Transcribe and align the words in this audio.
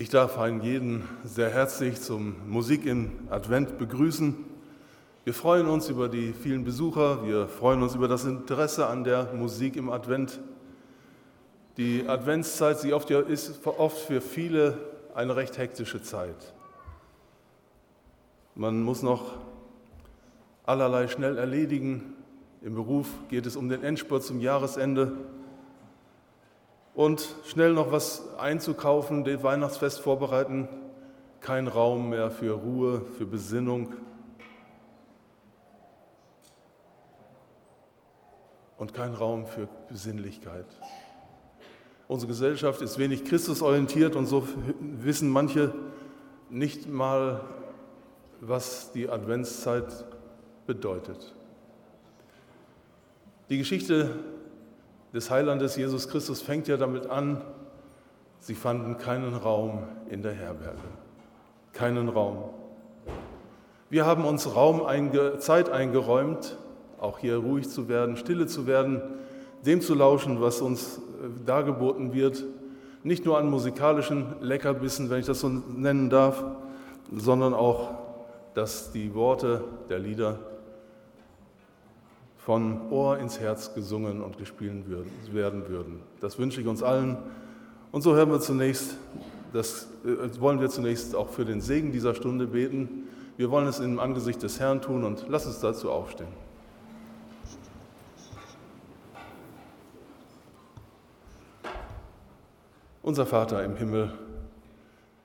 Ich 0.00 0.10
darf 0.10 0.38
einen 0.38 0.62
jeden 0.62 1.02
sehr 1.24 1.50
herzlich 1.50 2.00
zum 2.00 2.36
Musik 2.48 2.86
im 2.86 3.10
Advent 3.30 3.78
begrüßen. 3.78 4.36
Wir 5.24 5.34
freuen 5.34 5.66
uns 5.66 5.88
über 5.88 6.08
die 6.08 6.32
vielen 6.32 6.62
Besucher, 6.62 7.26
wir 7.26 7.48
freuen 7.48 7.82
uns 7.82 7.96
über 7.96 8.06
das 8.06 8.24
Interesse 8.24 8.86
an 8.86 9.02
der 9.02 9.34
Musik 9.34 9.74
im 9.74 9.90
Advent. 9.90 10.38
Die 11.78 12.06
Adventszeit 12.06 12.78
sie 12.78 12.94
oft, 12.94 13.10
ist 13.10 13.66
oft 13.66 13.98
für 13.98 14.20
viele 14.20 14.78
eine 15.16 15.34
recht 15.34 15.58
hektische 15.58 16.00
Zeit. 16.00 16.54
Man 18.54 18.80
muss 18.80 19.02
noch 19.02 19.34
allerlei 20.64 21.08
schnell 21.08 21.36
erledigen. 21.36 22.14
Im 22.62 22.76
Beruf 22.76 23.08
geht 23.30 23.46
es 23.46 23.56
um 23.56 23.68
den 23.68 23.82
Endspurt 23.82 24.22
zum 24.22 24.40
Jahresende 24.40 25.10
und 26.98 27.36
schnell 27.44 27.74
noch 27.74 27.92
was 27.92 28.36
einzukaufen, 28.38 29.22
das 29.22 29.44
Weihnachtsfest 29.44 30.00
vorbereiten, 30.00 30.66
kein 31.38 31.68
Raum 31.68 32.10
mehr 32.10 32.28
für 32.28 32.54
Ruhe, 32.54 33.02
für 33.16 33.24
Besinnung. 33.24 33.94
Und 38.78 38.94
kein 38.94 39.14
Raum 39.14 39.46
für 39.46 39.68
Besinnlichkeit. 39.88 40.66
Unsere 42.08 42.32
Gesellschaft 42.32 42.82
ist 42.82 42.98
wenig 42.98 43.24
Christusorientiert 43.24 44.16
und 44.16 44.26
so 44.26 44.48
wissen 44.80 45.30
manche 45.30 45.72
nicht 46.50 46.88
mal, 46.88 47.42
was 48.40 48.90
die 48.90 49.08
Adventszeit 49.08 50.04
bedeutet. 50.66 51.32
Die 53.50 53.58
Geschichte 53.58 54.18
des 55.12 55.30
Heilandes 55.30 55.76
Jesus 55.76 56.08
Christus 56.08 56.42
fängt 56.42 56.68
ja 56.68 56.76
damit 56.76 57.08
an, 57.08 57.40
sie 58.40 58.54
fanden 58.54 58.98
keinen 58.98 59.34
Raum 59.34 59.84
in 60.08 60.22
der 60.22 60.32
Herberge. 60.32 60.78
Keinen 61.72 62.08
Raum. 62.08 62.50
Wir 63.90 64.04
haben 64.04 64.24
uns 64.24 64.54
Raum 64.54 64.84
einge 64.84 65.38
Zeit 65.38 65.70
eingeräumt, 65.70 66.58
auch 67.00 67.18
hier 67.18 67.36
ruhig 67.36 67.68
zu 67.70 67.88
werden, 67.88 68.16
stille 68.16 68.46
zu 68.46 68.66
werden, 68.66 69.00
dem 69.64 69.80
zu 69.80 69.94
lauschen, 69.94 70.40
was 70.40 70.60
uns 70.60 70.98
äh, 70.98 71.00
dargeboten 71.46 72.12
wird. 72.12 72.44
Nicht 73.02 73.24
nur 73.24 73.38
an 73.38 73.48
musikalischen 73.48 74.34
Leckerbissen, 74.40 75.08
wenn 75.08 75.20
ich 75.20 75.26
das 75.26 75.40
so 75.40 75.48
nennen 75.48 76.10
darf, 76.10 76.44
sondern 77.16 77.54
auch, 77.54 77.94
dass 78.54 78.92
die 78.92 79.14
Worte 79.14 79.64
der 79.88 80.00
Lieder 80.00 80.38
von 82.38 82.90
Ohr 82.90 83.18
ins 83.18 83.40
Herz 83.40 83.74
gesungen 83.74 84.22
und 84.22 84.38
gespielt 84.38 84.84
werden 85.32 85.68
würden. 85.68 86.00
Das 86.20 86.38
wünsche 86.38 86.60
ich 86.60 86.66
uns 86.66 86.82
allen. 86.82 87.18
Und 87.92 88.02
so 88.02 88.14
hören 88.14 88.30
wir 88.30 88.40
zunächst, 88.40 88.96
das 89.52 89.88
äh, 90.04 90.40
wollen 90.40 90.60
wir 90.60 90.70
zunächst 90.70 91.14
auch 91.14 91.30
für 91.30 91.44
den 91.44 91.60
Segen 91.60 91.92
dieser 91.92 92.14
Stunde 92.14 92.46
beten. 92.46 93.08
Wir 93.36 93.50
wollen 93.50 93.66
es 93.66 93.80
im 93.80 93.98
Angesicht 93.98 94.42
des 94.42 94.60
Herrn 94.60 94.80
tun 94.80 95.04
und 95.04 95.26
lass 95.28 95.46
uns 95.46 95.60
dazu 95.60 95.90
aufstehen. 95.90 96.28
Unser 103.02 103.26
Vater 103.26 103.64
im 103.64 103.76
Himmel, 103.76 104.12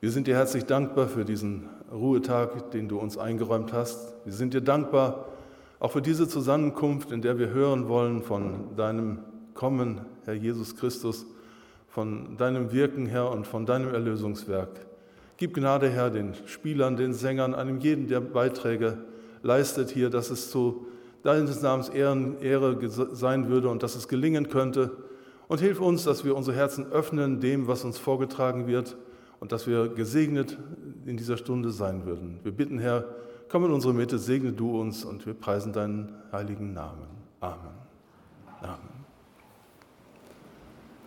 wir 0.00 0.10
sind 0.10 0.26
dir 0.26 0.34
herzlich 0.34 0.64
dankbar 0.64 1.08
für 1.08 1.24
diesen 1.24 1.68
Ruhetag, 1.92 2.70
den 2.70 2.88
du 2.88 2.98
uns 2.98 3.18
eingeräumt 3.18 3.72
hast. 3.72 4.14
Wir 4.24 4.32
sind 4.32 4.54
dir 4.54 4.60
dankbar 4.60 5.26
auch 5.78 5.92
für 5.92 6.02
diese 6.02 6.26
Zusammenkunft, 6.28 7.12
in 7.12 7.22
der 7.22 7.38
wir 7.38 7.50
hören 7.50 7.88
wollen 7.88 8.22
von 8.22 8.76
deinem 8.76 9.18
Kommen, 9.54 10.00
Herr 10.24 10.34
Jesus 10.34 10.76
Christus, 10.76 11.26
von 11.88 12.36
deinem 12.36 12.72
Wirken, 12.72 13.06
Herr, 13.06 13.30
und 13.30 13.46
von 13.46 13.66
deinem 13.66 13.92
Erlösungswerk. 13.92 14.86
Gib 15.36 15.54
Gnade, 15.54 15.90
Herr, 15.90 16.10
den 16.10 16.34
Spielern, 16.46 16.96
den 16.96 17.12
Sängern, 17.12 17.54
einem 17.54 17.78
jeden, 17.78 18.08
der 18.08 18.20
Beiträge 18.20 18.98
leistet 19.42 19.90
hier, 19.90 20.10
dass 20.10 20.30
es 20.30 20.50
zu 20.50 20.86
deines 21.22 21.60
Namens 21.60 21.88
Ehren, 21.88 22.40
Ehre 22.40 22.78
sein 22.88 23.48
würde 23.48 23.68
und 23.68 23.82
dass 23.82 23.96
es 23.96 24.08
gelingen 24.08 24.48
könnte. 24.48 24.92
Und 25.48 25.60
hilf 25.60 25.80
uns, 25.80 26.04
dass 26.04 26.24
wir 26.24 26.36
unsere 26.36 26.56
Herzen 26.56 26.90
öffnen 26.90 27.40
dem, 27.40 27.66
was 27.66 27.84
uns 27.84 27.98
vorgetragen 27.98 28.66
wird 28.66 28.96
und 29.40 29.52
dass 29.52 29.66
wir 29.66 29.88
gesegnet 29.88 30.58
in 31.04 31.16
dieser 31.16 31.36
Stunde 31.36 31.70
sein 31.70 32.04
würden. 32.06 32.38
Wir 32.42 32.52
bitten, 32.52 32.78
Herr, 32.78 33.04
Komm 33.48 33.64
in 33.64 33.70
unsere 33.70 33.94
Mitte, 33.94 34.18
segne 34.18 34.52
du 34.52 34.80
uns 34.80 35.04
und 35.04 35.24
wir 35.24 35.34
preisen 35.34 35.72
deinen 35.72 36.12
heiligen 36.32 36.72
Namen. 36.72 37.06
Amen. 37.40 37.74
Amen. 38.60 39.06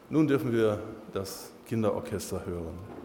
Nun 0.09 0.25
dürfen 0.25 0.51
wir 0.53 0.79
das 1.11 1.51
Kinderorchester 1.65 2.45
hören. 2.45 2.98